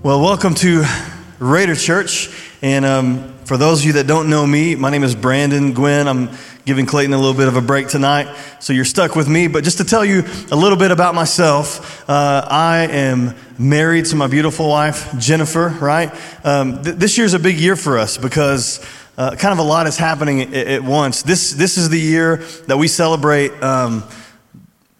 [0.00, 0.84] Well, welcome to
[1.40, 2.30] Raider Church.
[2.62, 6.06] And um, for those of you that don't know me, my name is Brandon Gwynn.
[6.06, 6.30] I'm
[6.64, 9.48] giving Clayton a little bit of a break tonight, so you're stuck with me.
[9.48, 10.22] But just to tell you
[10.52, 16.14] a little bit about myself, uh, I am married to my beautiful wife, Jennifer, right?
[16.44, 18.78] Um, th- this year's a big year for us because
[19.16, 21.24] uh, kind of a lot is happening at, at, once.
[21.24, 22.36] This, this is the year
[22.68, 24.04] that we celebrate um,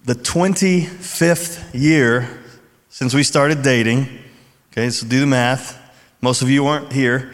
[0.06, 2.40] the 25th year
[2.88, 4.24] since we started dating.
[4.78, 5.76] Okay, so do the math.
[6.20, 7.32] Most of you weren't here.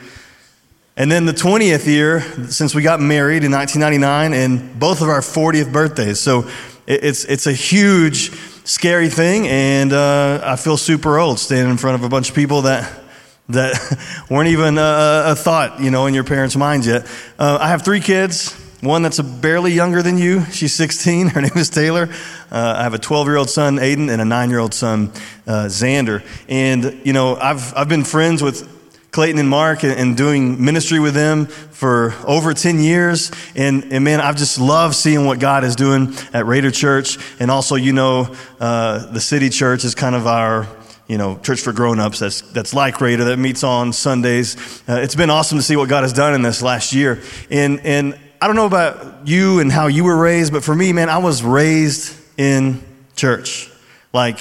[0.96, 5.20] And then the 20th year since we got married in 1999, and both of our
[5.20, 6.18] 40th birthdays.
[6.18, 6.48] So
[6.86, 8.30] it's, it's a huge,
[8.64, 12.34] scary thing, and uh, I feel super old standing in front of a bunch of
[12.34, 12.90] people that,
[13.50, 17.06] that weren't even a, a thought, you know, in your parents' minds yet.
[17.38, 18.58] Uh, I have three kids.
[18.84, 20.44] One that's barely younger than you.
[20.50, 21.28] She's 16.
[21.30, 22.10] Her name is Taylor.
[22.52, 25.10] Uh, I have a 12 year old son, Aiden, and a nine year old son,
[25.46, 26.22] uh, Xander.
[26.50, 28.68] And, you know, I've, I've been friends with
[29.10, 33.32] Clayton and Mark and, and, doing ministry with them for over 10 years.
[33.56, 37.16] And, and man, I've just loved seeing what God is doing at Raider Church.
[37.40, 40.68] And also, you know, uh, the City Church is kind of our
[41.06, 44.56] you know, church for grown-ups that's, that's like Raider that meets on Sundays.
[44.88, 47.22] Uh, it's been awesome to see what God has done in this last year.
[47.50, 50.92] And, and I don't know about you and how you were raised, but for me,
[50.92, 52.82] man, I was raised in
[53.16, 53.70] church.
[54.12, 54.38] Like,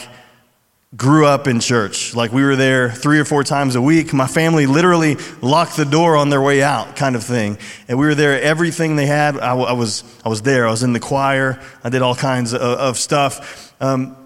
[0.95, 2.13] grew up in church.
[2.15, 4.13] Like, we were there three or four times a week.
[4.13, 7.57] My family literally locked the door on their way out, kind of thing.
[7.87, 10.67] And we were there, everything they had, I, I was, I was there.
[10.67, 11.59] I was in the choir.
[11.83, 13.73] I did all kinds of, of stuff.
[13.81, 14.17] Um,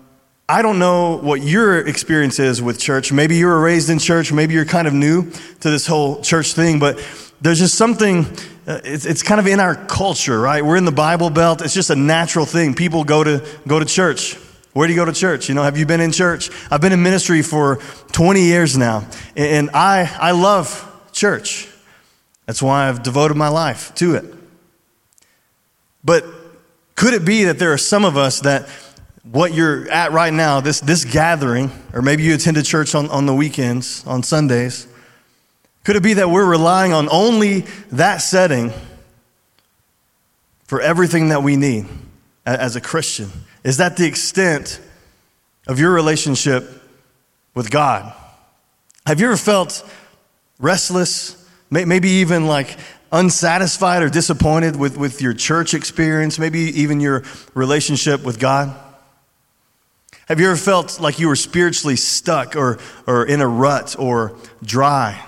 [0.50, 3.12] I don't know what your experience is with church.
[3.12, 4.32] Maybe you were raised in church.
[4.32, 6.98] Maybe you're kind of new to this whole church thing, but
[7.42, 8.26] there's just something
[8.68, 10.64] uh, it's, it's kind of in our culture, right?
[10.64, 11.62] We're in the Bible Belt.
[11.62, 12.74] It's just a natural thing.
[12.74, 14.36] People go to, go to church.
[14.74, 15.48] Where do you go to church?
[15.48, 16.52] You know, have you been in church?
[16.70, 17.78] I've been in ministry for
[18.12, 21.70] 20 years now, and I, I love church.
[22.46, 24.26] That's why I've devoted my life to it.
[26.04, 26.26] But
[26.96, 28.68] could it be that there are some of us that
[29.24, 33.10] what you're at right now, this, this gathering, or maybe you attend attended church on,
[33.10, 34.88] on the weekends, on Sundays,
[35.88, 37.62] could it be that we're relying on only
[37.94, 38.74] that setting
[40.66, 41.86] for everything that we need
[42.46, 43.30] as a Christian?
[43.64, 44.82] Is that the extent
[45.66, 46.84] of your relationship
[47.56, 48.14] with God?
[49.06, 49.90] Have you ever felt
[50.60, 52.78] restless, maybe even like
[53.14, 58.78] unsatisfied or disappointed with, with your church experience, maybe even your relationship with God?
[60.28, 62.78] Have you ever felt like you were spiritually stuck or,
[63.08, 65.24] or in a rut or dry?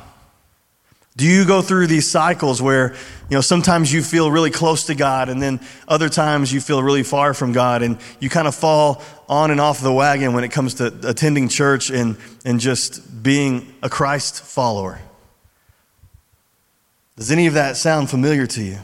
[1.20, 2.94] Do you go through these cycles where,
[3.30, 6.82] you know, sometimes you feel really close to God and then other times you feel
[6.82, 10.46] really far from God and you kind of fall on and off the wagon when
[10.46, 12.16] it comes to attending church and,
[12.46, 15.02] and just being a Christ follower?
[17.18, 18.78] Does any of that sound familiar to you?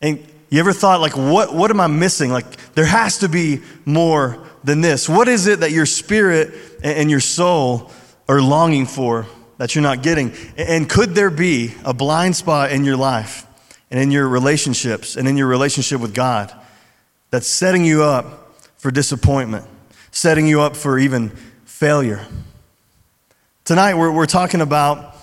[0.00, 2.30] And you ever thought, like, what, what am I missing?
[2.30, 5.08] Like, there has to be more than this.
[5.08, 6.54] What is it that your spirit
[6.84, 7.90] and your soul
[8.28, 9.26] are longing for?
[9.58, 10.32] That you're not getting?
[10.56, 13.46] And could there be a blind spot in your life
[13.90, 16.52] and in your relationships and in your relationship with God
[17.30, 19.64] that's setting you up for disappointment,
[20.10, 21.30] setting you up for even
[21.64, 22.26] failure?
[23.64, 25.14] Tonight, we're, we're talking about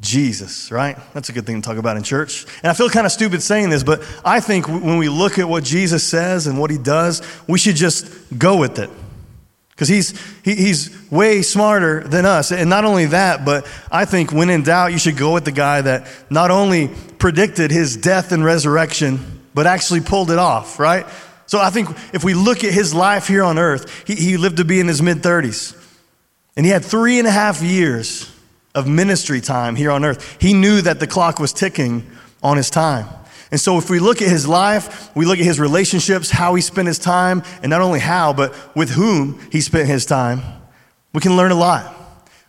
[0.00, 0.96] Jesus, right?
[1.12, 2.46] That's a good thing to talk about in church.
[2.62, 5.48] And I feel kind of stupid saying this, but I think when we look at
[5.48, 8.06] what Jesus says and what he does, we should just
[8.38, 8.90] go with it
[9.78, 12.50] because he's, he, he's way smarter than us.
[12.50, 15.52] And not only that, but I think when in doubt, you should go with the
[15.52, 16.90] guy that not only
[17.20, 21.06] predicted his death and resurrection, but actually pulled it off, right?
[21.46, 24.56] So I think if we look at his life here on earth, he, he lived
[24.56, 25.76] to be in his mid 30s.
[26.56, 28.34] And he had three and a half years
[28.74, 30.38] of ministry time here on earth.
[30.40, 32.04] He knew that the clock was ticking
[32.42, 33.06] on his time.
[33.50, 36.62] And so, if we look at his life, we look at his relationships, how he
[36.62, 40.42] spent his time, and not only how, but with whom he spent his time,
[41.14, 41.94] we can learn a lot.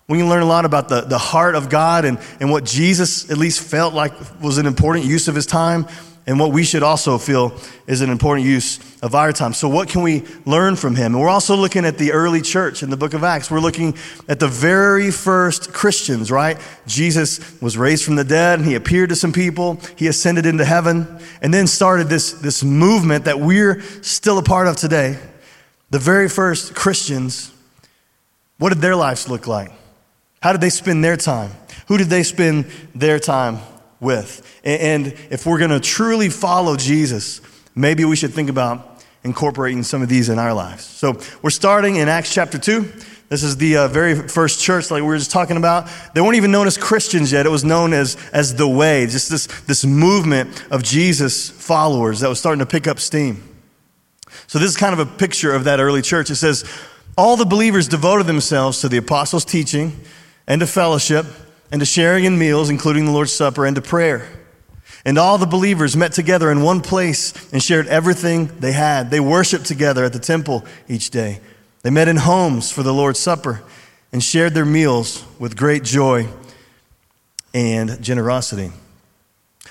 [0.07, 3.29] We can learn a lot about the, the heart of God and, and what Jesus
[3.29, 5.87] at least felt like was an important use of his time
[6.29, 9.51] and what we should also feel is an important use of our time.
[9.51, 11.15] So, what can we learn from him?
[11.15, 13.49] And we're also looking at the early church in the book of Acts.
[13.49, 13.97] We're looking
[14.27, 16.59] at the very first Christians, right?
[16.85, 19.79] Jesus was raised from the dead and he appeared to some people.
[19.95, 21.07] He ascended into heaven
[21.41, 25.17] and then started this, this movement that we're still a part of today.
[25.89, 27.51] The very first Christians,
[28.59, 29.71] what did their lives look like?
[30.43, 31.49] How did they spend their time?
[31.87, 33.61] Who did they spend their time
[33.99, 34.59] with.
[34.63, 37.41] And if we're going to truly follow Jesus,
[37.75, 40.83] maybe we should think about incorporating some of these in our lives.
[40.83, 42.91] So we're starting in Acts chapter 2.
[43.29, 45.87] This is the uh, very first church, like we were just talking about.
[46.15, 47.45] They weren't even known as Christians yet.
[47.45, 52.29] It was known as, as the Way, just this, this movement of Jesus followers that
[52.29, 53.43] was starting to pick up steam.
[54.47, 56.31] So, this is kind of a picture of that early church.
[56.31, 56.65] It says,
[57.15, 59.99] All the believers devoted themselves to the apostles' teaching
[60.47, 61.27] and to fellowship
[61.71, 64.27] and to sharing in meals, including the Lord's Supper, and to prayer.
[65.05, 69.11] And all the believers met together in one place and shared everything they had.
[69.11, 71.39] They worshiped together at the temple each day.
[71.83, 73.61] They met in homes for the Lord's Supper
[74.11, 76.27] and shared their meals with great joy
[77.53, 78.71] and generosity.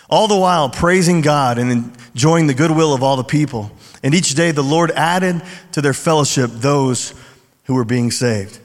[0.09, 3.71] All the while praising God and enjoying the goodwill of all the people.
[4.03, 5.43] And each day the Lord added
[5.73, 7.13] to their fellowship those
[7.65, 8.59] who were being saved.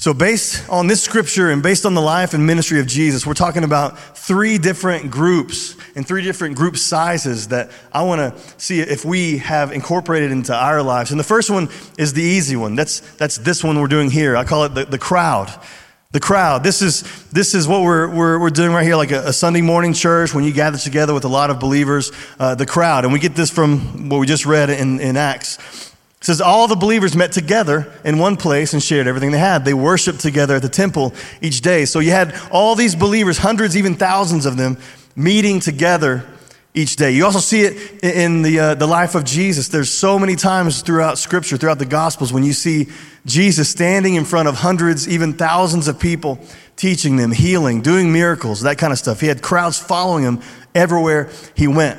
[0.00, 3.34] So, based on this scripture and based on the life and ministry of Jesus, we're
[3.34, 8.80] talking about three different groups and three different group sizes that I want to see
[8.80, 11.10] if we have incorporated into our lives.
[11.10, 11.68] And the first one
[11.98, 12.76] is the easy one.
[12.76, 14.38] That's, that's this one we're doing here.
[14.38, 15.52] I call it the, the crowd.
[16.12, 16.64] The crowd.
[16.64, 19.60] This is, this is what we're, we're, we're doing right here, like a, a Sunday
[19.60, 23.04] morning church when you gather together with a lot of believers, uh, the crowd.
[23.04, 25.89] And we get this from what we just read in, in Acts.
[26.20, 29.64] It says, All the believers met together in one place and shared everything they had.
[29.64, 31.86] They worshiped together at the temple each day.
[31.86, 34.76] So you had all these believers, hundreds, even thousands of them,
[35.16, 36.26] meeting together
[36.74, 37.12] each day.
[37.12, 39.68] You also see it in the, uh, the life of Jesus.
[39.68, 42.88] There's so many times throughout Scripture, throughout the Gospels, when you see
[43.24, 46.38] Jesus standing in front of hundreds, even thousands of people,
[46.76, 49.20] teaching them, healing, doing miracles, that kind of stuff.
[49.20, 50.40] He had crowds following him
[50.74, 51.98] everywhere he went.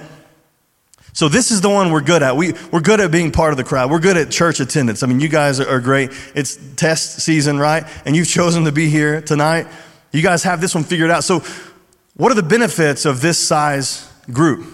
[1.13, 2.35] So this is the one we're good at.
[2.35, 3.91] We, we're good at being part of the crowd.
[3.91, 5.03] We're good at church attendance.
[5.03, 6.11] I mean, you guys are great.
[6.35, 7.83] It's test season, right?
[8.05, 9.67] And you've chosen to be here tonight.
[10.11, 11.23] You guys have this one figured out.
[11.23, 11.43] So
[12.15, 14.65] what are the benefits of this size group?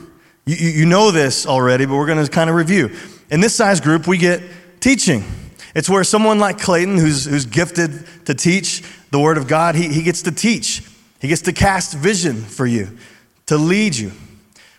[0.45, 2.95] You, you know this already, but we're going to kind of review.
[3.29, 4.41] In this size group, we get
[4.79, 5.23] teaching.
[5.75, 9.87] It's where someone like Clayton, who's, who's gifted to teach the Word of God, he,
[9.89, 10.83] he gets to teach.
[11.19, 12.97] He gets to cast vision for you,
[13.47, 14.11] to lead you.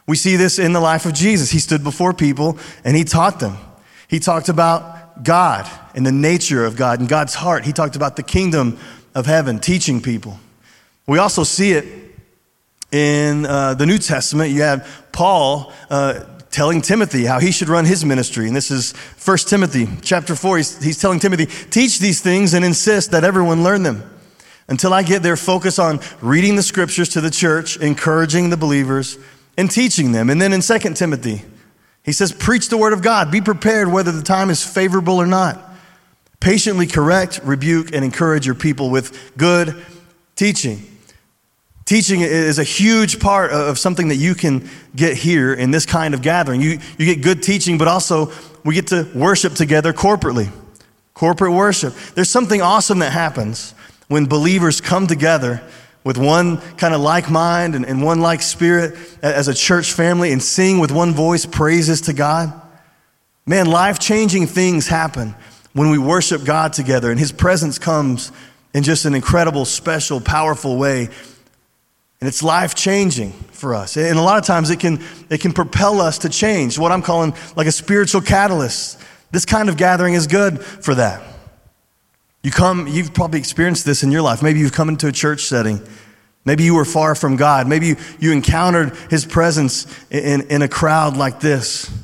[0.08, 1.50] We see this in the life of Jesus.
[1.50, 3.58] He stood before people and he taught them.
[4.08, 7.66] He talked about God and the nature of God and God's heart.
[7.66, 8.78] He talked about the kingdom
[9.14, 10.40] of heaven, teaching people.
[11.06, 11.84] We also see it
[12.90, 14.50] in uh, the New Testament.
[14.50, 18.46] You have Paul uh, telling Timothy how he should run his ministry.
[18.46, 20.56] And this is 1 Timothy chapter 4.
[20.56, 24.11] He's, he's telling Timothy, teach these things and insist that everyone learn them.
[24.69, 29.19] Until I get there, focus on reading the scriptures to the church, encouraging the believers,
[29.58, 30.31] and teaching them.
[30.31, 31.43] And then in 2 Timothy,
[32.05, 33.31] he says, Preach the word of God.
[33.31, 35.60] Be prepared whether the time is favorable or not.
[36.40, 39.84] Patiently correct, rebuke, and encourage your people with good
[40.37, 40.81] teaching.
[41.84, 46.14] Teaching is a huge part of something that you can get here in this kind
[46.14, 46.61] of gathering.
[46.61, 48.31] You, you get good teaching, but also
[48.64, 50.50] we get to worship together corporately.
[51.14, 51.94] Corporate worship.
[52.14, 53.72] There's something awesome that happens
[54.06, 55.62] when believers come together
[56.08, 60.32] with one kind of like mind and, and one like spirit as a church family
[60.32, 62.50] and sing with one voice praises to God.
[63.44, 65.34] Man, life changing things happen
[65.75, 68.32] when we worship God together and His presence comes
[68.72, 71.10] in just an incredible, special, powerful way.
[72.20, 73.99] And it's life changing for us.
[73.99, 77.02] And a lot of times it can, it can propel us to change, what I'm
[77.02, 78.99] calling like a spiritual catalyst.
[79.31, 81.22] This kind of gathering is good for that.
[82.43, 84.43] You come, you've probably experienced this in your life.
[84.43, 85.87] Maybe you've come into a church setting.
[86.49, 87.69] Maybe you were far from God.
[87.69, 91.95] Maybe you, you encountered His presence in, in a crowd like this.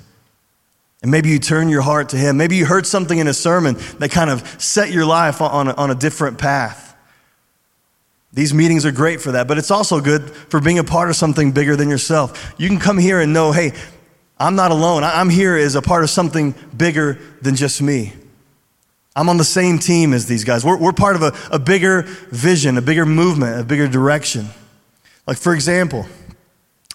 [1.01, 2.37] And maybe you turn your heart to Him.
[2.37, 5.73] Maybe you heard something in a sermon that kind of set your life on a,
[5.77, 6.95] on a different path.
[8.35, 11.17] These meetings are great for that, but it's also good for being a part of
[11.17, 12.55] something bigger than yourself.
[12.59, 13.73] You can come here and know, hey,
[14.39, 15.05] I'm not alone.
[15.05, 18.13] I'm here as a part of something bigger than just me.
[19.17, 20.65] I'm on the same team as these guys.
[20.65, 24.49] We're, we're part of a, a bigger vision, a bigger movement, a bigger direction.
[25.27, 26.07] Like, for example,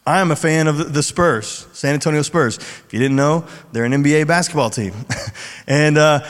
[0.05, 2.57] I am a fan of the Spurs, San Antonio Spurs.
[2.57, 4.93] If you didn't know, they're an NBA basketball team.
[5.67, 6.25] and uh,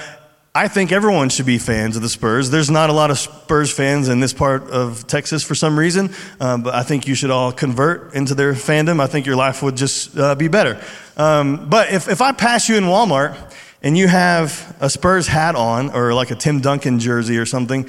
[0.53, 2.49] I think everyone should be fans of the Spurs.
[2.49, 6.13] There's not a lot of Spurs fans in this part of Texas for some reason,
[6.39, 8.99] um, but I think you should all convert into their fandom.
[8.99, 10.83] I think your life would just uh, be better.
[11.17, 13.37] Um, but if, if I pass you in Walmart,
[13.81, 17.87] and you have a Spurs hat on or like a Tim Duncan jersey or something,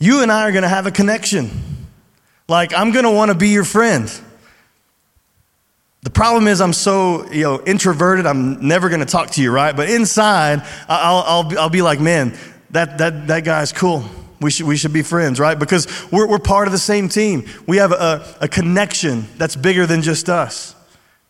[0.00, 1.50] you and I are going to have a connection.
[2.48, 4.12] Like, I'm going to want to be your friend.
[6.02, 8.26] The problem is, I'm so you know introverted.
[8.26, 9.74] I'm never going to talk to you, right?
[9.74, 12.36] But inside, I'll, I'll, I'll be like, man,
[12.70, 14.04] that, that, that guy's cool.
[14.40, 15.56] We should, we should be friends, right?
[15.56, 17.48] Because we're, we're part of the same team.
[17.68, 20.74] We have a, a connection that's bigger than just us.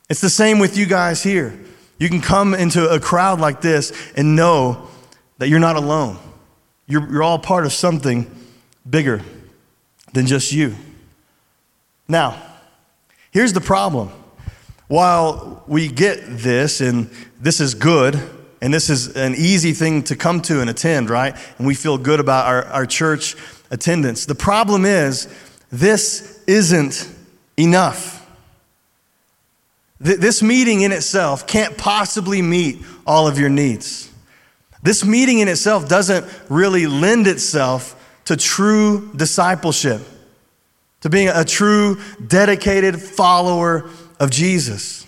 [0.09, 1.59] It's the same with you guys here.
[2.03, 4.89] You can come into a crowd like this and know
[5.39, 6.19] that you're not alone.
[6.89, 8.29] You're, you're all part of something
[8.91, 9.23] bigger
[10.13, 10.75] than just you.
[12.09, 12.43] Now,
[13.31, 14.11] here's the problem.
[14.89, 18.21] While we get this, and this is good,
[18.61, 21.37] and this is an easy thing to come to and attend, right?
[21.59, 23.37] And we feel good about our, our church
[23.71, 24.27] attendance.
[24.27, 25.33] The problem is,
[25.71, 27.09] this isn't
[27.57, 28.22] enough.
[30.03, 34.11] This meeting in itself can't possibly meet all of your needs.
[34.83, 37.95] This meeting in itself doesn't really lend itself
[38.25, 40.01] to true discipleship,
[41.03, 45.07] to being a true, dedicated follower of Jesus.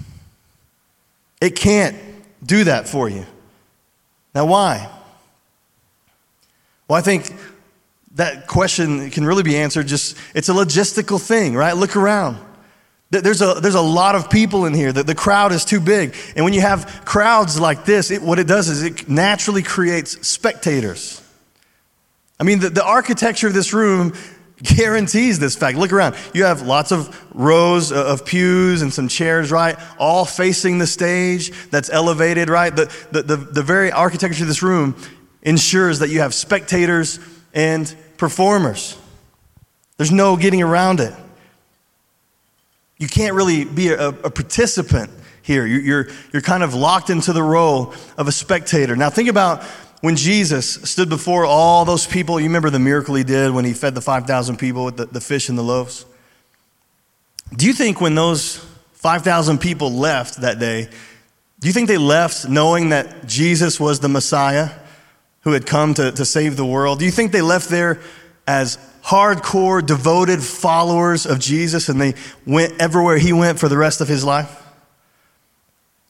[1.41, 1.97] It can't
[2.45, 3.27] do that for you.
[4.33, 4.89] Now, why?
[6.87, 7.35] Well, I think
[8.15, 11.77] that question can really be answered just, it's a logistical thing, right?
[11.77, 12.44] Look around.
[13.21, 14.93] There's a, there's a lot of people in here.
[14.93, 16.15] The, the crowd is too big.
[16.37, 20.27] And when you have crowds like this, it, what it does is it naturally creates
[20.27, 21.21] spectators.
[22.39, 24.15] I mean, the, the architecture of this room
[24.63, 25.77] guarantees this fact.
[25.79, 26.17] Look around.
[26.33, 29.77] You have lots of rows uh, of pews and some chairs, right?
[29.99, 32.75] All facing the stage that's elevated, right?
[32.75, 34.97] The, the, the, the very architecture of this room
[35.43, 37.19] ensures that you have spectators
[37.53, 38.97] and performers.
[39.97, 41.15] There's no getting around it.
[42.99, 45.11] You can't really be a, a participant
[45.43, 45.67] here.
[45.67, 48.97] You're, you're, you're kind of locked into the role of a spectator.
[48.97, 49.63] Now, think about
[50.01, 52.39] when Jesus stood before all those people.
[52.39, 55.21] You remember the miracle he did when he fed the 5,000 people with the, the
[55.21, 56.07] fish and the loaves?
[57.57, 58.57] Do you think when those
[58.95, 60.89] 5,000 people left that day,
[61.61, 64.71] do you think they left knowing that Jesus was the Messiah
[65.41, 66.99] who had come to, to save the world?
[66.99, 68.01] Do you think they left there
[68.47, 72.15] as hardcore, devoted followers of Jesus and they
[72.47, 74.63] went everywhere he went for the rest of his life?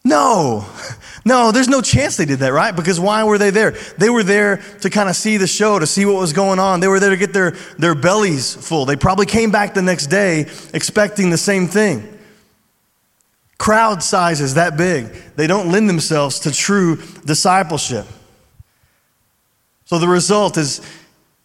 [0.04, 0.66] No,
[1.24, 2.74] no, there's no chance they did that, right?
[2.74, 3.72] Because why were they there?
[3.98, 6.80] They were there to kind of see the show, to see what was going on.
[6.80, 8.84] They were there to get their, their bellies full.
[8.84, 12.10] They probably came back the next day expecting the same thing.
[13.58, 18.06] Crowd sizes that big, they don't lend themselves to true discipleship.
[19.86, 20.80] So the result is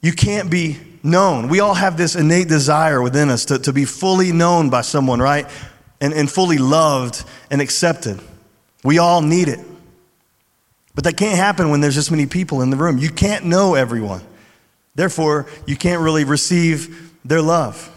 [0.02, 1.48] you can't be known.
[1.48, 5.20] We all have this innate desire within us to, to be fully known by someone,
[5.22, 5.48] right?
[6.02, 8.20] And, and fully loved and accepted.
[8.84, 9.60] We all need it.
[10.96, 12.98] But that can't happen when there's this many people in the room.
[12.98, 14.22] You can't know everyone.
[14.96, 17.90] Therefore, you can't really receive their love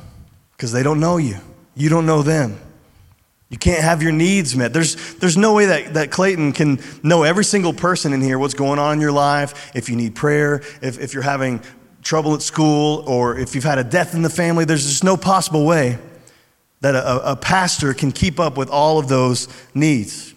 [0.56, 1.36] because they don't know you.
[1.74, 2.60] You don't know them.
[3.48, 4.72] You can't have your needs met.
[4.72, 8.54] There's, there's no way that, that Clayton can know every single person in here, what's
[8.54, 11.60] going on in your life, if you need prayer, if, if you're having
[12.02, 15.16] trouble at school, or if you've had a death in the family, there's just no
[15.16, 15.98] possible way
[16.80, 20.34] that a, a pastor can keep up with all of those needs.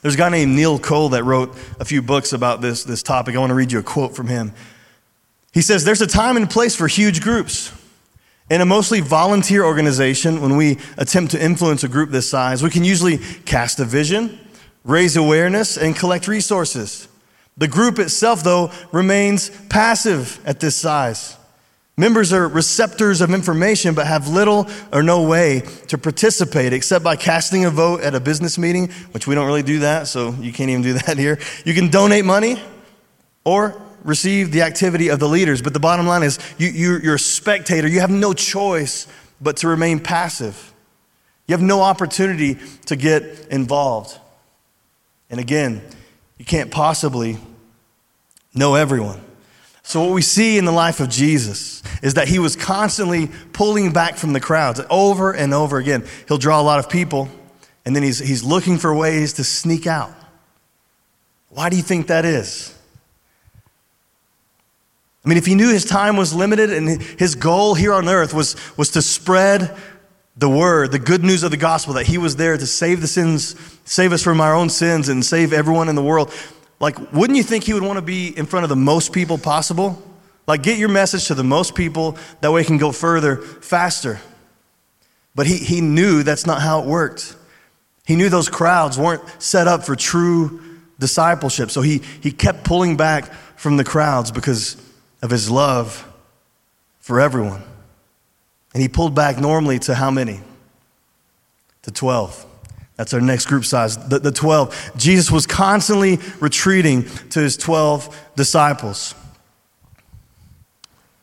[0.00, 3.34] There's a guy named Neil Cole that wrote a few books about this, this topic.
[3.34, 4.52] I want to read you a quote from him.
[5.52, 7.72] He says, There's a time and place for huge groups.
[8.50, 12.68] In a mostly volunteer organization, when we attempt to influence a group this size, we
[12.68, 14.38] can usually cast a vision,
[14.84, 17.08] raise awareness, and collect resources.
[17.56, 21.36] The group itself, though, remains passive at this size.
[21.96, 27.14] Members are receptors of information but have little or no way to participate except by
[27.14, 30.52] casting a vote at a business meeting, which we don't really do that, so you
[30.52, 31.38] can't even do that here.
[31.64, 32.60] You can donate money
[33.44, 37.14] or receive the activity of the leaders, but the bottom line is you, you're, you're
[37.14, 37.86] a spectator.
[37.86, 39.06] You have no choice
[39.40, 40.72] but to remain passive.
[41.46, 44.18] You have no opportunity to get involved.
[45.30, 45.82] And again,
[46.38, 47.38] you can't possibly
[48.54, 49.20] know everyone.
[49.82, 53.92] So, what we see in the life of Jesus is that he was constantly pulling
[53.92, 56.04] back from the crowds over and over again.
[56.26, 57.28] He'll draw a lot of people,
[57.84, 60.12] and then he's, he's looking for ways to sneak out.
[61.50, 62.76] Why do you think that is?
[65.24, 68.34] I mean, if he knew his time was limited and his goal here on earth
[68.34, 69.74] was, was to spread
[70.36, 73.06] the word, the good news of the gospel, that he was there to save the
[73.06, 76.32] sins, save us from our own sins, and save everyone in the world.
[76.80, 79.38] Like, wouldn't you think he would want to be in front of the most people
[79.38, 80.02] possible?
[80.46, 84.20] Like, get your message to the most people, that way it can go further faster.
[85.34, 87.36] But he, he knew that's not how it worked.
[88.04, 90.60] He knew those crowds weren't set up for true
[90.98, 91.70] discipleship.
[91.70, 94.76] So he, he kept pulling back from the crowds because
[95.22, 96.06] of his love
[97.00, 97.62] for everyone.
[98.74, 100.40] And he pulled back normally to how many?
[101.82, 102.46] To 12.
[102.96, 104.92] That's our next group size, the, the 12.
[104.96, 109.14] Jesus was constantly retreating to his 12 disciples.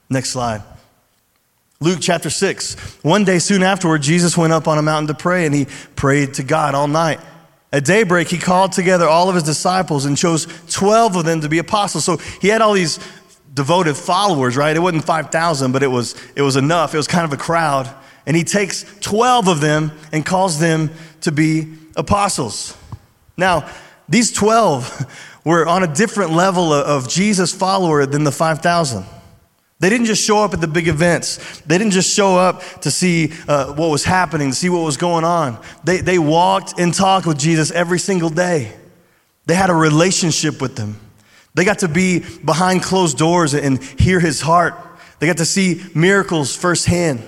[0.09, 0.63] Next slide.
[1.79, 2.75] Luke chapter 6.
[3.03, 5.65] One day soon afterward, Jesus went up on a mountain to pray, and he
[5.95, 7.19] prayed to God all night.
[7.73, 11.47] At daybreak, he called together all of his disciples and chose 12 of them to
[11.47, 12.03] be apostles.
[12.03, 12.99] So he had all these
[13.53, 14.75] devoted followers, right?
[14.75, 16.93] It wasn't 5,000, but it was, it was enough.
[16.93, 17.93] It was kind of a crowd.
[18.25, 20.91] And he takes 12 of them and calls them
[21.21, 22.77] to be apostles.
[23.37, 23.69] Now,
[24.07, 29.05] these 12 were on a different level of Jesus follower than the 5,000.
[29.79, 31.59] They didn't just show up at the big events.
[31.61, 34.95] They didn't just show up to see uh, what was happening, to see what was
[34.95, 35.59] going on.
[35.83, 38.73] They, they walked and talked with Jesus every single day.
[39.47, 40.99] They had a relationship with him.
[41.53, 44.73] They got to be behind closed doors and hear his heart.
[45.19, 47.27] They got to see miracles firsthand.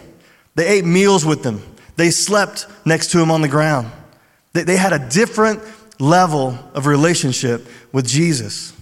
[0.55, 1.61] They ate meals with him.
[1.95, 3.91] They slept next to him on the ground.
[4.53, 5.61] They, they had a different
[5.99, 8.73] level of relationship with Jesus.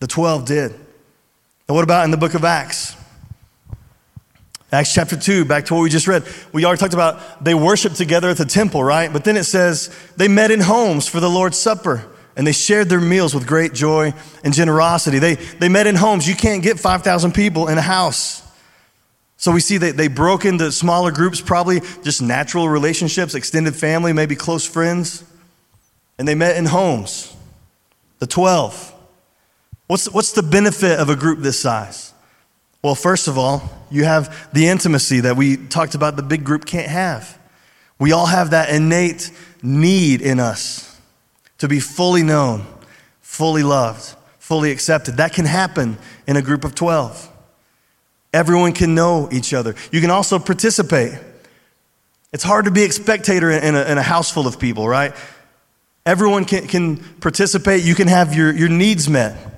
[0.00, 0.72] The 12 did.
[0.72, 2.96] And what about in the book of Acts?
[4.70, 6.24] Acts chapter 2, back to what we just read.
[6.52, 9.10] We already talked about they worshiped together at the temple, right?
[9.10, 12.04] But then it says they met in homes for the Lord's Supper
[12.38, 14.14] and they shared their meals with great joy
[14.44, 15.18] and generosity.
[15.18, 16.26] They, they met in homes.
[16.26, 18.48] You can't get 5,000 people in a house.
[19.36, 24.12] So we see that they broke into smaller groups, probably just natural relationships, extended family,
[24.12, 25.24] maybe close friends.
[26.16, 27.34] And they met in homes.
[28.20, 28.94] The 12.
[29.88, 32.12] What's, what's the benefit of a group this size?
[32.82, 36.66] Well, first of all, you have the intimacy that we talked about the big group
[36.66, 37.36] can't have.
[37.98, 40.88] We all have that innate need in us
[41.58, 42.66] to be fully known,
[43.20, 45.16] fully loved, fully accepted.
[45.18, 47.30] That can happen in a group of 12.
[48.32, 49.74] Everyone can know each other.
[49.90, 51.18] You can also participate.
[52.32, 55.14] It's hard to be a spectator in a, in a house full of people, right?
[56.04, 57.84] Everyone can, can participate.
[57.84, 59.57] You can have your, your needs met.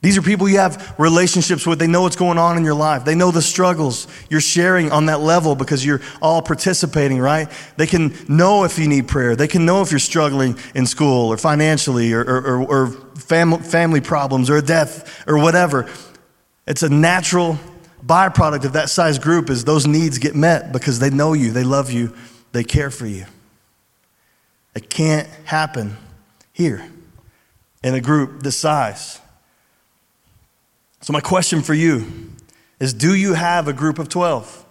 [0.00, 1.80] These are people you have relationships with.
[1.80, 3.04] They know what's going on in your life.
[3.04, 7.50] They know the struggles you're sharing on that level because you're all participating, right?
[7.76, 9.34] They can know if you need prayer.
[9.34, 12.86] They can know if you're struggling in school or financially or, or, or
[13.16, 15.90] fam- family problems or death or whatever.
[16.64, 17.58] It's a natural
[18.06, 21.64] byproduct of that size group is those needs get met because they know you, they
[21.64, 22.14] love you,
[22.52, 23.26] they care for you.
[24.76, 25.96] It can't happen
[26.52, 26.88] here
[27.82, 29.20] in a group this size.
[31.00, 32.32] So, my question for you
[32.80, 34.66] is Do you have a group of 12?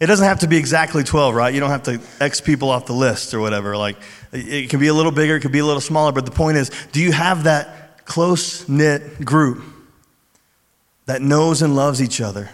[0.00, 1.54] It doesn't have to be exactly 12, right?
[1.54, 3.76] You don't have to X people off the list or whatever.
[3.76, 3.96] Like,
[4.32, 6.56] it can be a little bigger, it could be a little smaller, but the point
[6.56, 9.62] is do you have that close knit group
[11.06, 12.50] that knows and loves each other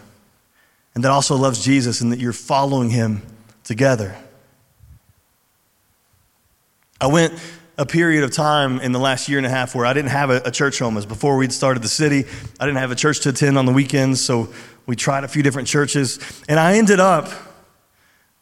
[0.95, 3.23] and that also loves Jesus and that you're following him
[3.65, 4.15] together?
[7.01, 7.33] I went
[7.79, 10.31] a period of time in the last year and a half where I didn't have
[10.31, 10.97] a, a church home.
[10.97, 12.25] As before we'd started the city,
[12.59, 14.49] I didn't have a church to attend on the weekends, so
[14.87, 16.19] we tried a few different churches.
[16.49, 17.31] And I ended up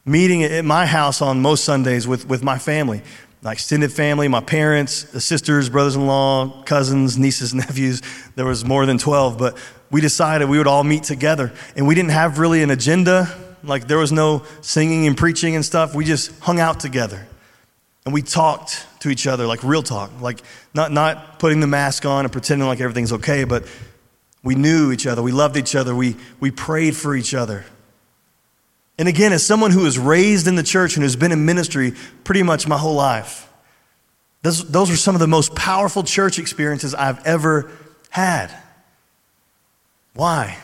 [0.07, 3.03] meeting at my house on most Sundays with, with my family,
[3.43, 8.01] my extended family, my parents, the sisters, brothers in law, cousins, nieces, nephews.
[8.37, 9.59] There was more than 12, but
[9.91, 11.53] we decided we would all meet together.
[11.77, 13.29] And we didn't have really an agenda,
[13.63, 15.95] like there was no singing and preaching and stuff.
[15.95, 17.27] We just hung out together.
[18.07, 20.41] And we talked to each other like real talk, like
[20.73, 23.67] not, not putting the mask on and pretending like everything's okay, but
[24.45, 25.23] we knew each other.
[25.23, 25.95] We loved each other.
[25.95, 27.67] We, we prayed for each other.
[28.97, 31.95] And again, as someone who was raised in the church and who's been in ministry
[32.23, 33.53] pretty much my whole life,
[34.43, 37.73] those, those were some of the most powerful church experiences I've ever
[38.11, 38.57] had.
[40.15, 40.57] Why?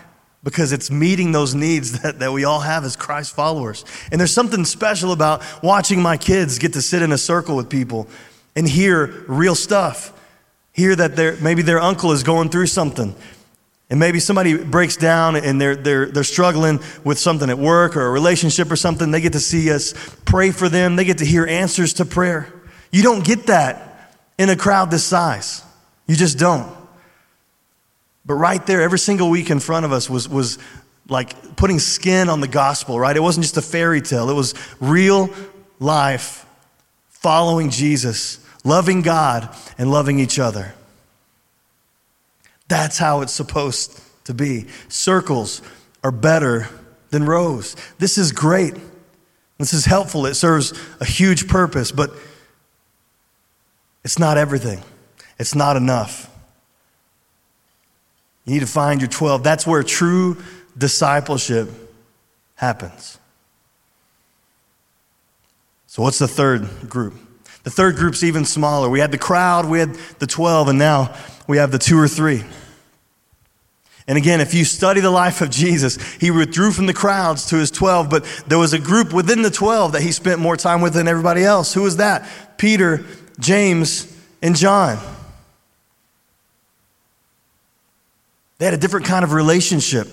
[0.44, 3.85] Because it's meeting those needs that, that we all have as Christ followers.
[4.11, 7.68] And there's something special about watching my kids get to sit in a circle with
[7.68, 8.09] people
[8.55, 10.12] and hear real stuff.
[10.72, 13.14] Hear that maybe their uncle is going through something.
[13.90, 18.07] And maybe somebody breaks down and they're, they're, they're struggling with something at work or
[18.07, 19.11] a relationship or something.
[19.11, 19.92] They get to see us
[20.24, 20.96] pray for them.
[20.96, 22.50] They get to hear answers to prayer.
[22.90, 25.62] You don't get that in a crowd this size.
[26.07, 26.74] You just don't.
[28.24, 30.58] But right there, every single week in front of us was, was
[31.08, 33.16] like putting skin on the gospel, right?
[33.16, 35.30] It wasn't just a fairy tale, it was real
[35.80, 36.46] life
[37.08, 40.74] following Jesus, loving God, and loving each other.
[42.68, 44.66] That's how it's supposed to be.
[44.88, 45.62] Circles
[46.02, 46.68] are better
[47.11, 47.76] than rows.
[47.98, 48.74] This is great.
[49.58, 50.26] This is helpful.
[50.26, 52.11] It serves a huge purpose, but
[54.04, 54.82] it's not everything.
[55.38, 56.31] It's not enough.
[58.44, 59.42] You need to find your 12.
[59.42, 60.42] That's where true
[60.76, 61.68] discipleship
[62.55, 63.18] happens.
[65.87, 67.14] So, what's the third group?
[67.64, 68.88] The third group's even smaller.
[68.88, 71.14] We had the crowd, we had the 12, and now
[71.46, 72.42] we have the two or three.
[74.09, 77.57] And again, if you study the life of Jesus, he withdrew from the crowds to
[77.57, 80.81] his 12, but there was a group within the 12 that he spent more time
[80.81, 81.72] with than everybody else.
[81.72, 82.28] Who was that?
[82.59, 83.05] Peter,
[83.38, 84.98] James, and John.
[88.62, 90.07] They had a different kind of relationship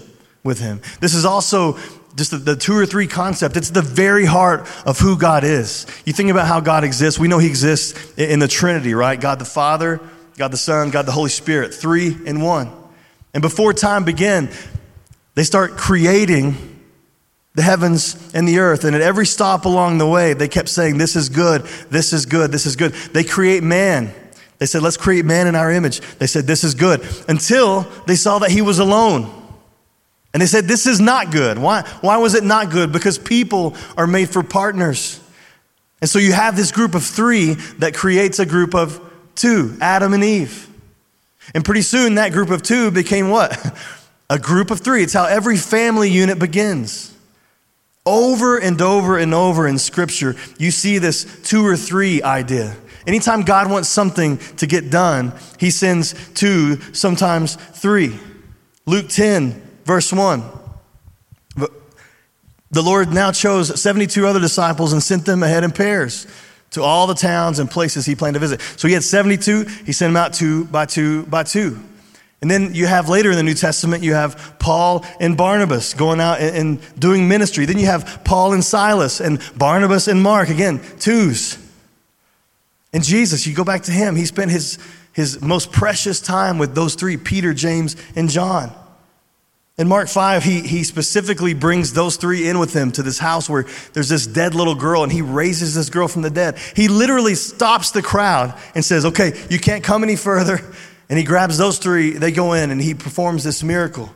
[0.44, 0.82] with him.
[1.02, 1.78] This is also
[2.16, 3.56] just the, the, two or three concept.
[3.56, 5.86] It's the very heart of who God is.
[6.04, 7.20] You think about how God exists.
[7.20, 9.22] We know He exists in the Trinity, right?
[9.22, 10.02] God the Father,
[10.36, 12.72] God the Son, God the Holy Spirit, three in one.
[13.36, 14.50] And before time began,
[15.36, 16.58] they start creating
[17.54, 18.84] the heavens and the earth.
[18.84, 22.26] And at every stop along the way, they kept saying, This is good, this is
[22.26, 22.94] good, this is good.
[23.14, 24.12] They create man.
[24.60, 26.02] They said, Let's create man in our image.
[26.18, 27.02] They said, This is good.
[27.28, 29.36] Until they saw that he was alone.
[30.34, 31.58] And they said, This is not good.
[31.58, 32.92] Why, why was it not good?
[32.92, 35.20] Because people are made for partners.
[36.02, 39.02] And so you have this group of three that creates a group of
[39.36, 40.68] two Adam and Eve.
[41.54, 43.58] And pretty soon that group of two became what?
[44.32, 45.02] A group of three.
[45.02, 47.12] It's how every family unit begins.
[48.06, 52.76] Over and over and over in Scripture, you see this two or three idea.
[53.10, 58.20] Anytime God wants something to get done, He sends two, sometimes three.
[58.86, 60.44] Luke 10, verse 1.
[62.70, 66.28] The Lord now chose 72 other disciples and sent them ahead in pairs
[66.70, 68.62] to all the towns and places he planned to visit.
[68.78, 71.80] So he had 72, he sent them out two by two by two.
[72.44, 76.20] And then you have later in the New Testament, you have Paul and Barnabas going
[76.22, 77.66] out and, doing ministry.
[77.66, 81.58] Then you have Paul and Silas and Barnabas and Mark, again, twos.
[82.92, 84.80] And Jesus, you go back to him, he spent his,
[85.14, 88.72] his most precious time with those three Peter, James, and John.
[89.78, 93.50] In Mark 5, he, he specifically brings those three in with him to this house
[93.50, 96.58] where there's this dead little girl and he raises this girl from the dead.
[96.76, 100.60] He literally stops the crowd and says, Okay, you can't come any further.
[101.08, 104.14] And he grabs those three, they go in, and he performs this miracle.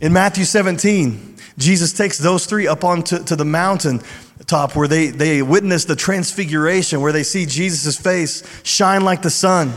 [0.00, 4.00] In Matthew 17, Jesus takes those three up onto to the mountain
[4.50, 9.30] top where they, they witness the transfiguration, where they see Jesus' face shine like the
[9.30, 9.72] sun.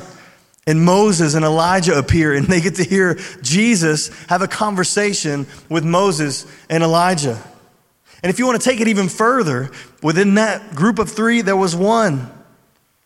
[0.65, 5.85] And Moses and Elijah appear, and they get to hear Jesus have a conversation with
[5.85, 7.41] Moses and Elijah.
[8.23, 11.57] And if you want to take it even further, within that group of three, there
[11.57, 12.31] was one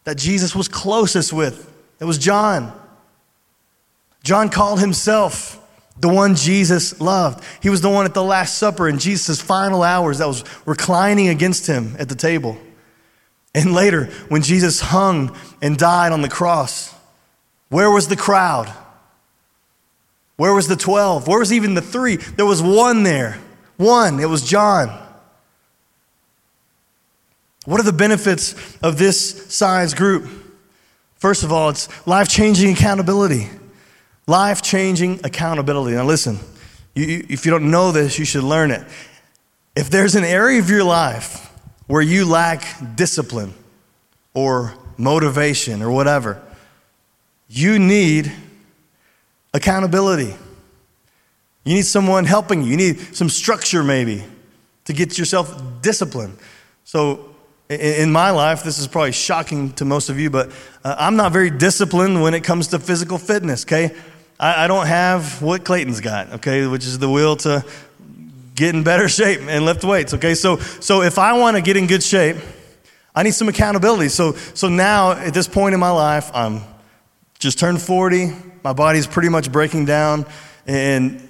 [0.03, 1.73] that Jesus was closest with.
[1.99, 2.71] It was John.
[4.23, 5.59] John called himself
[5.99, 7.43] the one Jesus loved.
[7.61, 11.27] He was the one at the Last Supper in Jesus' final hours that was reclining
[11.29, 12.57] against him at the table.
[13.55, 16.93] And later, when Jesus hung and died on the cross,
[17.69, 18.71] where was the crowd?
[20.35, 21.27] Where was the 12?
[21.27, 22.17] Where was even the three?
[22.17, 23.39] There was one there.
[23.77, 24.19] One.
[24.19, 24.89] It was John.
[27.65, 30.29] What are the benefits of this size group?
[31.15, 33.49] First of all, it's life changing accountability.
[34.27, 35.95] Life changing accountability.
[35.95, 36.37] Now, listen,
[36.93, 38.85] you, if you don't know this, you should learn it.
[39.75, 41.49] If there's an area of your life
[41.87, 43.53] where you lack discipline
[44.33, 46.41] or motivation or whatever,
[47.47, 48.31] you need
[49.53, 50.35] accountability.
[51.63, 52.71] You need someone helping you.
[52.71, 54.23] You need some structure, maybe,
[54.85, 56.37] to get yourself disciplined.
[56.83, 57.35] So,
[57.69, 60.51] in my life, this is probably shocking to most of you, but
[60.83, 63.93] uh, I'm not very disciplined when it comes to physical fitness, okay?
[64.39, 67.65] I, I don't have what Clayton's got, okay, which is the will to
[68.55, 70.35] get in better shape and lift weights, okay?
[70.35, 72.37] So, so if I want to get in good shape,
[73.15, 74.09] I need some accountability.
[74.09, 76.61] So, so now at this point in my life, I'm
[77.39, 78.31] just turned 40.
[78.63, 80.25] My body's pretty much breaking down.
[80.67, 81.27] And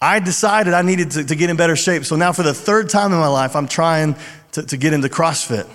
[0.00, 2.04] I decided I needed to, to, get in better shape.
[2.04, 4.16] So now, for the third time in my life, I'm trying
[4.52, 5.68] to, to get into CrossFit.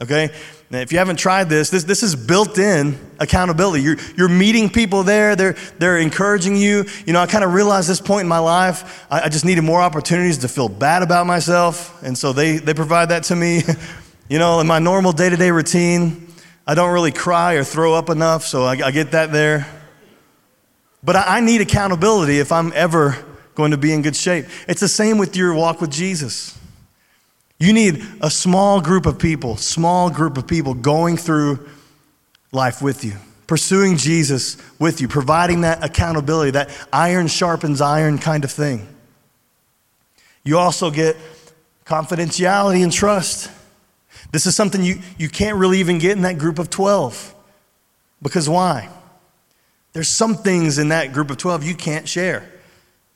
[0.00, 0.30] Okay?
[0.70, 3.82] Now, if you haven't tried this, this, this is built in accountability.
[3.82, 6.86] You're, you're meeting people there, they're, they're encouraging you.
[7.06, 9.62] You know, I kind of realized this point in my life, I, I, just needed
[9.62, 12.02] more opportunities to feel bad about myself.
[12.02, 13.62] And so they, they provide that to me.
[14.28, 16.26] you know, in my normal day to day routine,
[16.66, 19.68] I don't really cry or throw up enough, so I, I get that there.
[21.04, 23.22] But I, I need accountability if I'm ever
[23.54, 24.46] going to be in good shape.
[24.68, 26.58] It's the same with your walk with Jesus.
[27.62, 31.68] You need a small group of people, small group of people going through
[32.50, 33.12] life with you,
[33.46, 38.88] pursuing Jesus with you, providing that accountability, that iron sharpens iron kind of thing.
[40.42, 41.16] You also get
[41.86, 43.48] confidentiality and trust.
[44.32, 47.32] This is something you, you can't really even get in that group of 12.
[48.20, 48.88] Because why?
[49.92, 52.50] There's some things in that group of 12 you can't share.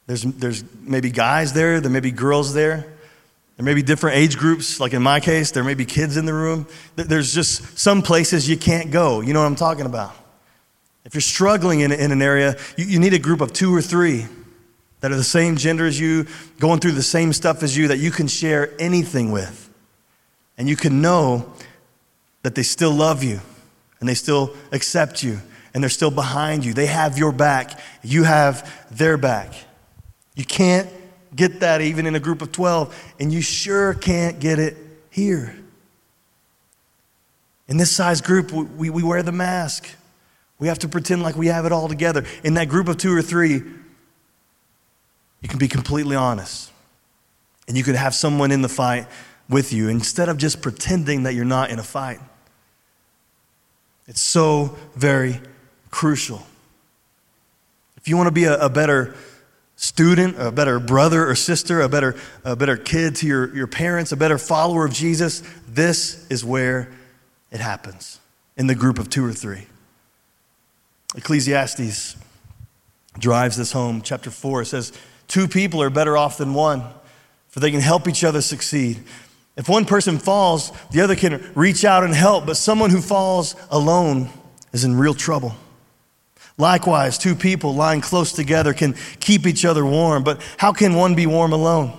[0.07, 2.93] There's, there's maybe guys there, there may be girls there.
[3.57, 6.27] There may be different age groups, like in my case, there may be kids in
[6.27, 6.67] the room.
[6.95, 9.23] There's just some places you can't go.
[9.23, 10.15] You know what I'm talking about?
[11.07, 13.81] If you're struggling in, in an area, you, you need a group of two or
[13.81, 14.27] three
[15.01, 16.27] that are the same gender as you,
[16.59, 19.71] going through the same stuff as you, that you can share anything with.
[20.59, 21.53] And you can know
[22.43, 23.41] that they still love you
[24.01, 25.41] and they still accept you
[25.73, 26.75] and they're still behind you.
[26.75, 29.53] They have your back, you have their back.
[30.35, 30.89] You can't
[31.37, 34.77] get that even in a group of 12, and you sure can't get it
[35.11, 35.57] here.
[37.69, 39.89] In this size group, we, we wear the mask.
[40.59, 42.25] We have to pretend like we have it all together.
[42.43, 43.63] In that group of two or three,
[45.43, 46.73] you can be completely honest.
[47.69, 49.07] And you could have someone in the fight
[49.49, 52.21] with you instead of just pretending that you're not in a fight.
[54.07, 55.41] It's so very
[55.91, 56.47] crucial.
[57.97, 59.17] If you want to be a, a better
[59.77, 64.11] student, a better brother or sister, a better, a better kid to your, your parents,
[64.11, 66.91] a better follower of Jesus, this is where
[67.51, 68.19] it happens
[68.57, 69.67] in the group of two or three.
[71.15, 72.17] Ecclesiastes
[73.19, 74.03] drives this home.
[74.03, 74.93] Chapter 4 says,
[75.29, 76.83] Two people are better off than one,
[77.49, 79.03] for they can help each other succeed.
[79.57, 83.57] If one person falls, the other can reach out and help, but someone who falls
[83.71, 84.29] alone
[84.73, 85.55] is in real trouble.
[86.59, 91.15] Likewise, two people lying close together can keep each other warm, but how can one
[91.15, 91.93] be warm alone?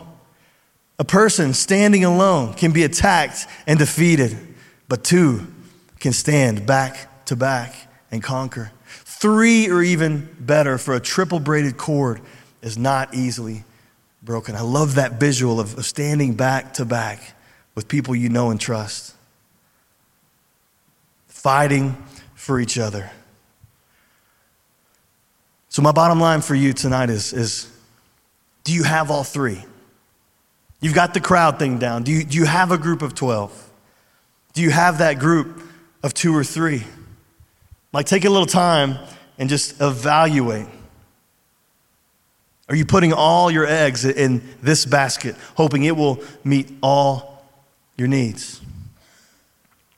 [1.00, 4.36] A person standing alone can be attacked and defeated,
[4.88, 5.46] but two
[6.00, 7.76] can stand back to back
[8.12, 8.72] and conquer.
[9.06, 12.22] Three or even better, for a triple braided cord
[12.62, 13.64] is not easily
[14.24, 14.56] broken.
[14.56, 17.36] I love that visual of, of standing back to back
[17.76, 19.16] with people you know and trust,
[21.28, 21.96] fighting
[22.34, 23.12] for each other.
[25.78, 27.72] So, my bottom line for you tonight is, is
[28.64, 29.64] do you have all three?
[30.82, 32.02] You've got the crowd thing down.
[32.02, 33.70] Do you, do you have a group of 12?
[34.54, 35.62] Do you have that group
[36.02, 36.84] of two or three?
[37.94, 38.98] Like, take a little time
[39.38, 40.66] and just evaluate.
[42.70, 47.46] Are you putting all your eggs in this basket, hoping it will meet all
[47.98, 48.62] your needs.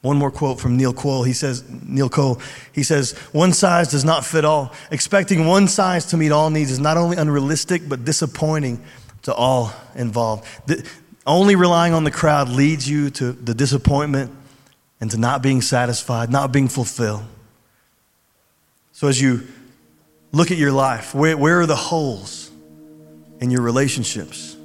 [0.02, 1.24] One more quote from Neil Cole.
[1.24, 4.74] He says, Neil Cole, he says, one size does not fit all.
[4.92, 8.82] Expecting one size to meet all needs is not only unrealistic, but disappointing
[9.24, 10.48] to all involved.
[10.68, 10.88] The,
[11.28, 14.32] only relying on the crowd leads you to the disappointment
[15.02, 17.24] and to not being satisfied, not being fulfilled.
[18.94, 19.48] So as you
[20.32, 22.52] look at your life, where, where are the holes
[23.40, 24.56] in your relationships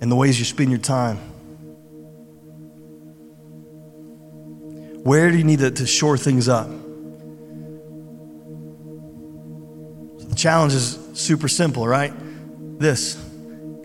[0.00, 1.18] and the ways you spend your time?
[5.06, 6.66] Where do you need to, to shore things up?
[10.18, 12.12] So the challenge is super simple, right?
[12.80, 13.16] This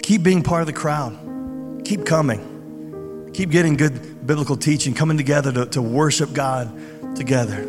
[0.02, 5.52] keep being part of the crowd, keep coming, keep getting good biblical teaching, coming together
[5.52, 7.66] to, to worship God together.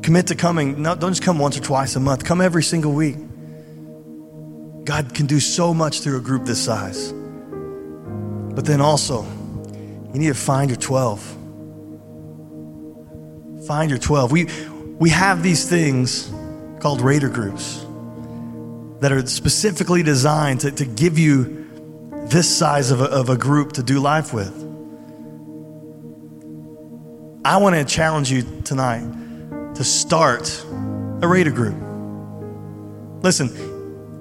[0.00, 2.92] Commit to coming, no, don't just come once or twice a month, come every single
[2.92, 3.18] week.
[4.86, 7.12] God can do so much through a group this size.
[7.12, 9.26] But then also,
[10.16, 11.20] you need to find your 12.
[13.66, 14.32] Find your 12.
[14.32, 14.46] We,
[14.98, 16.32] we have these things
[16.80, 17.84] called Raider groups
[19.00, 21.66] that are specifically designed to, to give you
[22.30, 24.54] this size of a, of a group to do life with.
[27.44, 29.02] I want to challenge you tonight
[29.74, 30.64] to start
[31.20, 31.76] a Raider group.
[33.22, 33.50] Listen,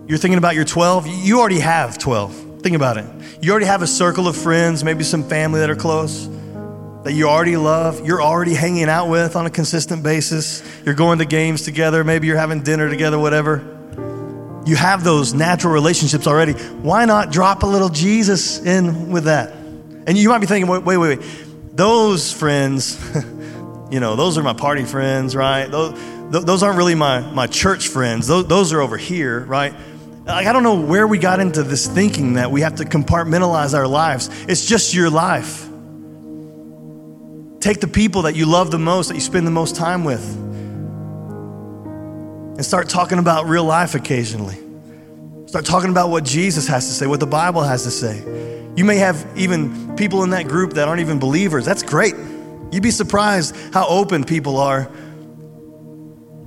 [0.10, 2.45] you're thinking about your 12, you already have 12.
[2.66, 3.06] Think about it.
[3.42, 6.28] You already have a circle of friends, maybe some family that are close,
[7.04, 10.64] that you already love, you're already hanging out with on a consistent basis.
[10.84, 13.58] You're going to games together, maybe you're having dinner together, whatever.
[14.66, 16.54] You have those natural relationships already.
[16.54, 19.52] Why not drop a little Jesus in with that?
[19.52, 21.20] And you might be thinking, wait, wait, wait.
[21.72, 22.98] Those friends,
[23.92, 25.70] you know, those are my party friends, right?
[25.70, 25.94] Those,
[26.32, 28.26] those aren't really my, my church friends.
[28.26, 29.76] Those, those are over here, right?
[30.26, 33.78] Like, I don't know where we got into this thinking that we have to compartmentalize
[33.78, 34.30] our lives.
[34.48, 35.70] It's just your life.
[37.60, 40.24] Take the people that you love the most, that you spend the most time with,
[42.56, 44.58] and start talking about real life occasionally.
[45.46, 48.18] Start talking about what Jesus has to say, what the Bible has to say.
[48.76, 51.66] You may have even people in that group that aren't even believers.
[51.66, 52.16] That's great.
[52.72, 54.90] You'd be surprised how open people are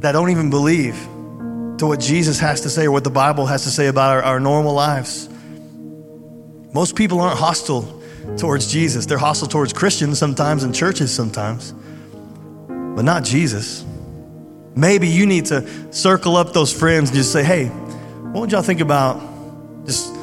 [0.00, 0.96] that don't even believe
[1.78, 4.22] to what Jesus has to say or what the Bible has to say about our,
[4.22, 5.28] our normal lives.
[6.72, 8.02] Most people aren't hostile
[8.36, 9.06] towards Jesus.
[9.06, 11.72] They're hostile towards Christians sometimes and churches sometimes,
[12.68, 13.84] but not Jesus.
[14.74, 18.62] Maybe you need to circle up those friends and just say, hey, what would y'all
[18.62, 19.20] think about
[19.86, 20.14] just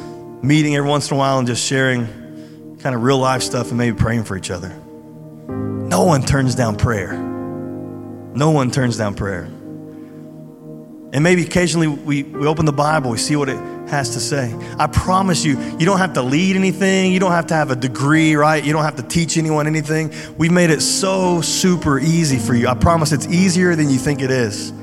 [0.44, 3.78] meeting every once in a while and just sharing kind of real life stuff and
[3.78, 4.70] maybe praying for each other?
[5.50, 7.14] No one turns down prayer.
[7.14, 9.50] No one turns down prayer.
[11.16, 13.56] And maybe occasionally we, we open the Bible, we see what it
[13.88, 14.54] has to say.
[14.78, 17.14] I promise you, you don't have to lead anything.
[17.14, 18.62] You don't have to have a degree, right?
[18.62, 20.14] You don't have to teach anyone anything.
[20.38, 22.68] We've made it so super easy for you.
[22.68, 24.74] I promise it's easier than you think it is.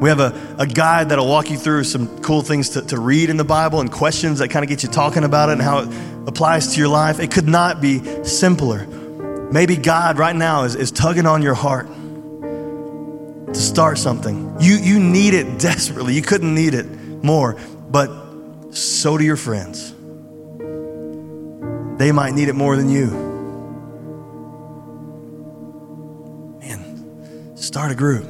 [0.00, 3.28] We have a, a guide that'll walk you through some cool things to, to read
[3.28, 5.80] in the Bible and questions that kind of get you talking about it and how
[5.80, 5.88] it
[6.28, 7.18] applies to your life.
[7.18, 8.86] It could not be simpler.
[9.50, 11.88] Maybe God right now is, is tugging on your heart
[13.54, 14.56] to start something.
[14.60, 16.14] You, you need it desperately.
[16.14, 16.86] You couldn't need it
[17.22, 17.58] more,
[17.90, 19.94] but so do your friends.
[21.98, 23.06] They might need it more than you.
[26.60, 28.26] Man, start a group.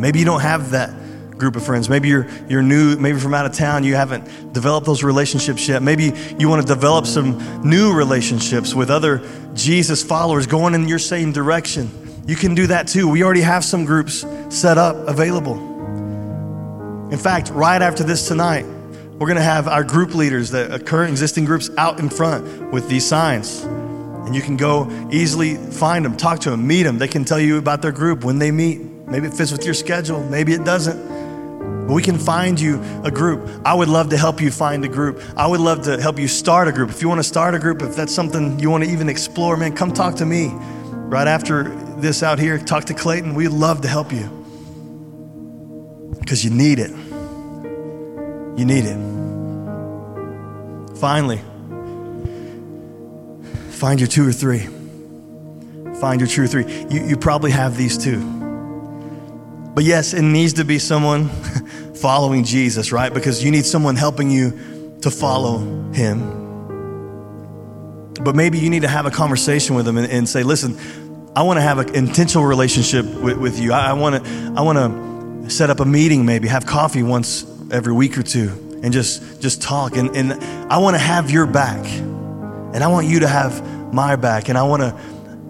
[0.00, 0.90] Maybe you don't have that
[1.38, 1.88] group of friends.
[1.88, 5.82] Maybe you're, you're new, maybe from out of town, you haven't developed those relationships yet.
[5.82, 9.22] Maybe you want to develop some new relationships with other
[9.54, 12.03] Jesus followers going in your same direction.
[12.26, 13.06] You can do that too.
[13.06, 15.58] We already have some groups set up available.
[17.12, 20.78] In fact, right after this tonight, we're going to have our group leaders, the uh,
[20.78, 23.62] current existing groups, out in front with these signs.
[23.62, 26.98] And you can go easily find them, talk to them, meet them.
[26.98, 28.80] They can tell you about their group when they meet.
[29.06, 31.86] Maybe it fits with your schedule, maybe it doesn't.
[31.86, 33.46] But we can find you a group.
[33.66, 35.22] I would love to help you find a group.
[35.36, 36.88] I would love to help you start a group.
[36.88, 39.58] If you want to start a group, if that's something you want to even explore,
[39.58, 40.48] man, come talk to me.
[40.48, 43.34] Right after this out here, talk to Clayton.
[43.34, 44.44] We'd love to help you
[46.20, 46.90] because you need it.
[48.58, 48.98] You need it.
[50.98, 51.40] Finally,
[53.70, 54.68] find your two or three.
[56.00, 56.64] Find your two or three.
[56.90, 58.20] You, you probably have these too.
[59.74, 61.28] But yes, it needs to be someone
[61.94, 63.12] following Jesus, right?
[63.12, 65.58] Because you need someone helping you to follow
[65.92, 66.42] him.
[68.22, 70.78] But maybe you need to have a conversation with them and, and say, listen,
[71.36, 73.72] I want to have an intentional relationship with, with you.
[73.72, 77.44] I, I want to I want to set up a meeting, maybe have coffee once
[77.70, 79.96] every week or two, and just just talk.
[79.96, 80.32] And, and
[80.72, 84.56] I want to have your back, and I want you to have my back, and
[84.56, 84.96] I want to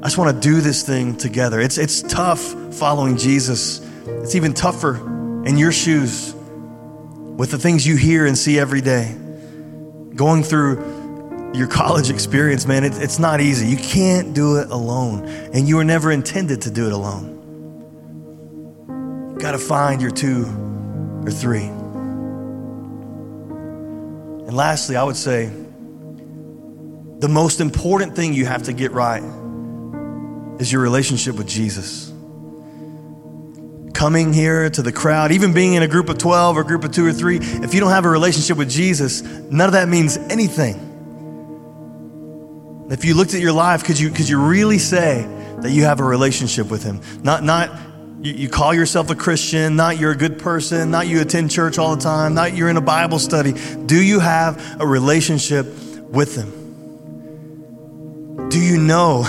[0.00, 1.60] I just want to do this thing together.
[1.60, 2.40] It's it's tough
[2.74, 4.96] following Jesus it's even tougher
[5.46, 9.14] in your shoes with the things you hear and see every day.
[10.14, 11.03] Going through
[11.54, 13.68] your college experience, man, it, it's not easy.
[13.68, 17.30] You can't do it alone, and you were never intended to do it alone.
[19.34, 20.44] You got to find your two
[21.24, 21.66] or three.
[24.46, 25.46] And lastly, I would say
[27.18, 29.22] the most important thing you have to get right
[30.60, 32.10] is your relationship with Jesus
[33.94, 36.82] coming here to the crowd, even being in a group of 12 or a group
[36.84, 39.88] of two or three, if you don't have a relationship with Jesus, none of that
[39.88, 40.93] means anything.
[42.90, 45.26] If you looked at your life, could you, could you really say
[45.60, 47.00] that you have a relationship with Him?
[47.22, 47.70] Not, not
[48.20, 51.78] you, you call yourself a Christian, not you're a good person, not you attend church
[51.78, 53.52] all the time, not you're in a Bible study.
[53.86, 55.66] Do you have a relationship
[56.10, 56.64] with Him?
[58.50, 59.22] Do you know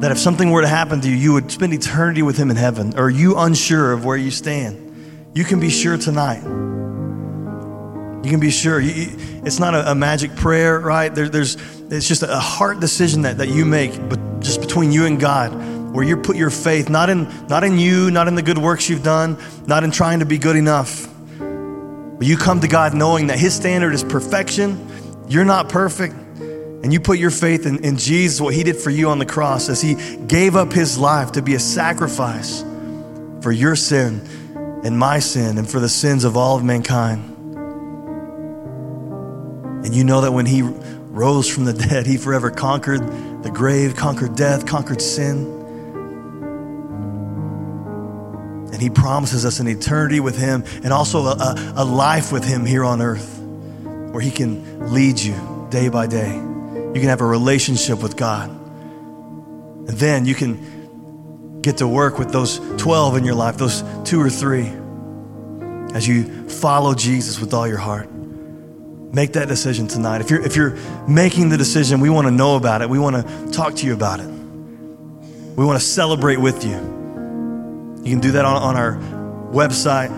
[0.00, 2.56] that if something were to happen to you, you would spend eternity with Him in
[2.56, 2.96] heaven?
[2.96, 5.32] Or are you unsure of where you stand?
[5.34, 6.42] You can be sure tonight.
[6.42, 8.80] You can be sure.
[8.80, 11.14] You, it's not a, a, magic prayer, right?
[11.14, 11.56] There, there's,
[11.90, 15.94] it's just a heart decision that, that you make, but just between you and God,
[15.94, 18.88] where you put your faith not in, not in you, not in the good works
[18.88, 21.08] you've done, not in trying to be good enough.
[21.38, 24.88] But you come to God knowing that His standard is perfection.
[25.28, 26.14] You're not perfect
[26.86, 29.26] and you put your faith in, in Jesus, what he did for you on the
[29.26, 29.96] cross, as he
[30.28, 32.62] gave up his life to be a sacrifice
[33.40, 34.20] for your sin
[34.84, 37.24] and my sin and for the sins of all of mankind.
[39.84, 40.62] And you know that when he
[41.16, 43.00] rose from the dead, he forever conquered
[43.42, 45.54] the grave, conquered death, conquered sin.
[48.72, 52.44] And he promises us an eternity with him and also a, a, a life with
[52.44, 53.38] him here on earth
[54.12, 55.34] where he can lead you
[55.70, 56.34] day by day.
[56.34, 58.50] You can have a relationship with God.
[58.50, 64.20] And then you can get to work with those 12 in your life, those two
[64.20, 64.70] or three,
[65.94, 68.10] as you follow Jesus with all your heart.
[69.16, 70.20] Make that decision tonight.
[70.20, 70.76] If you're, if you're
[71.08, 72.90] making the decision, we want to know about it.
[72.90, 74.26] We want to talk to you about it.
[74.26, 76.74] We want to celebrate with you.
[78.04, 78.96] You can do that on, on our
[79.52, 80.10] website,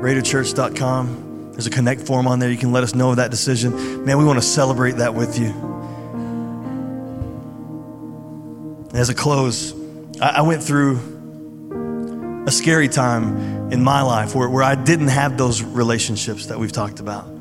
[0.00, 1.50] raiderchurch.com.
[1.52, 2.50] There's a connect form on there.
[2.50, 4.06] You can let us know of that decision.
[4.06, 5.50] Man, we want to celebrate that with you.
[8.94, 9.74] As a close,
[10.18, 15.62] I went through a scary time in my life where, where I didn't have those
[15.62, 17.39] relationships that we've talked about.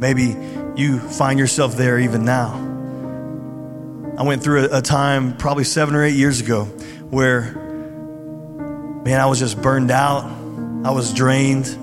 [0.00, 0.34] Maybe
[0.76, 2.54] you find yourself there even now.
[4.16, 6.64] I went through a, a time probably seven or eight years ago
[7.10, 7.52] where,
[9.04, 10.24] man, I was just burned out.
[10.84, 11.76] I was drained.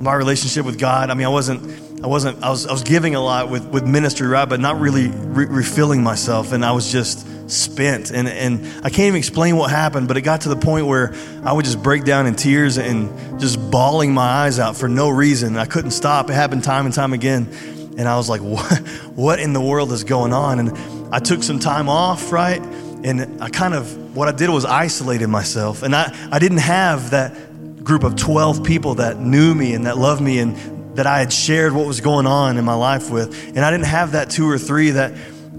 [0.00, 1.82] My relationship with God, I mean, I wasn't.
[2.02, 4.46] I wasn't, I was, I was giving a lot with, with ministry, right?
[4.46, 6.52] But not really re- refilling myself.
[6.52, 8.10] And I was just spent.
[8.10, 11.14] And, and I can't even explain what happened, but it got to the point where
[11.44, 15.10] I would just break down in tears and just bawling my eyes out for no
[15.10, 15.56] reason.
[15.56, 16.30] I couldn't stop.
[16.30, 17.48] It happened time and time again.
[17.96, 18.78] And I was like, what,
[19.14, 20.58] what in the world is going on?
[20.58, 22.62] And I took some time off, right?
[23.04, 25.82] And I kind of, what I did was isolated myself.
[25.82, 29.98] And I, I didn't have that group of 12 people that knew me and that
[29.98, 30.56] loved me and
[30.96, 33.48] that I had shared what was going on in my life with.
[33.48, 35.12] And I didn't have that two or three that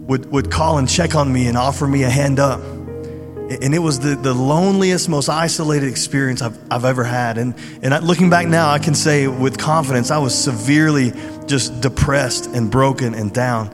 [0.07, 2.61] would, would call and check on me and offer me a hand up.
[2.61, 7.37] And it was the, the loneliest, most isolated experience I've, I've ever had.
[7.37, 7.53] And,
[7.83, 11.11] and looking back now, I can say with confidence, I was severely
[11.45, 13.69] just depressed and broken and down.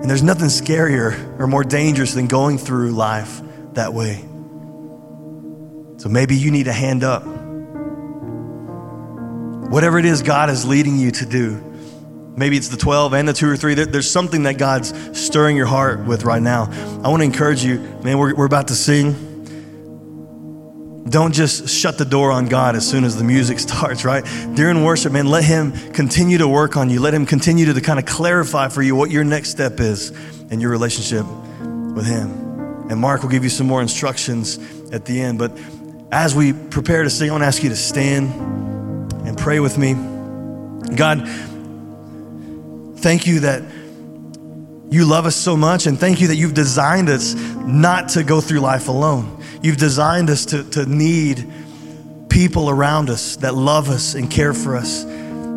[0.00, 3.40] And there's nothing scarier or more dangerous than going through life
[3.72, 4.24] that way.
[5.98, 7.24] So maybe you need a hand up.
[9.70, 11.67] Whatever it is God is leading you to do,
[12.38, 15.66] maybe it's the 12 and the two or three, there's something that God's stirring your
[15.66, 16.64] heart with right now.
[17.02, 19.24] I want to encourage you, man, we're, we're about to sing.
[21.08, 24.24] Don't just shut the door on God as soon as the music starts, right?
[24.54, 27.00] During worship, man, let Him continue to work on you.
[27.00, 30.12] Let Him continue to, to kind of clarify for you what your next step is
[30.50, 31.26] in your relationship
[31.94, 32.30] with Him.
[32.90, 34.58] And Mark will give you some more instructions
[34.92, 35.38] at the end.
[35.38, 35.52] But
[36.10, 38.32] as we prepare to sing, I want to ask you to stand
[39.26, 39.94] and pray with me.
[40.94, 41.28] God,
[42.98, 43.62] thank you that
[44.90, 48.40] you love us so much, and thank you that you've designed us not to go
[48.40, 49.42] through life alone.
[49.62, 51.46] You've designed us to, to need
[52.28, 55.04] people around us that love us and care for us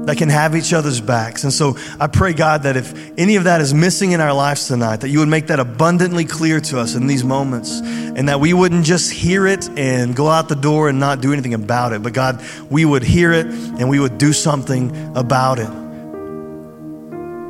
[0.06, 1.44] that can have each other's backs.
[1.44, 4.68] And so I pray, God, that if any of that is missing in our lives
[4.68, 8.40] tonight, that you would make that abundantly clear to us in these moments, and that
[8.40, 11.94] we wouldn't just hear it and go out the door and not do anything about
[11.94, 15.70] it, but God, we would hear it and we would do something about it.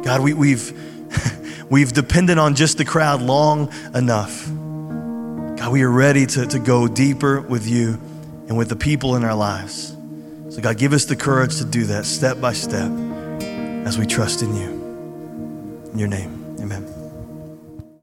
[0.04, 4.48] God, we, we've, we've depended on just the crowd long enough.
[5.58, 8.00] God, we are ready to, to go deeper with you
[8.48, 9.96] and with the people in our lives.
[10.50, 12.92] So, God, give us the courage to do that step by step
[13.86, 15.90] as we trust in you.
[15.94, 16.91] In your name, amen.